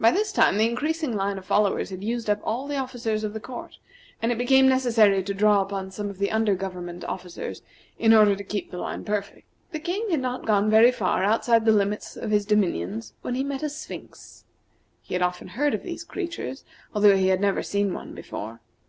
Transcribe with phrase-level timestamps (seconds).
[0.00, 3.34] By this time the increasing line of followers had used up all the officers of
[3.34, 3.78] the court,
[4.20, 7.62] and it became necessary to draw upon some of the under government officers
[7.96, 9.46] in order to keep the line perfect.
[9.70, 13.44] The King had not gone very far outside the limits of his dominions when he
[13.44, 14.44] met a Sphinx.
[15.02, 18.60] He had often heard of these creatures, although he had never seen one before.